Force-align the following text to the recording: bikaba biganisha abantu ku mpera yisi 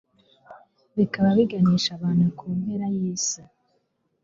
bikaba 0.95 1.29
biganisha 1.37 1.89
abantu 1.97 2.25
ku 2.37 2.45
mpera 2.57 2.85
yisi 2.95 3.41